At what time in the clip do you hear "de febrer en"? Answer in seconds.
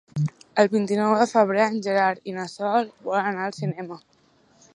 1.19-1.77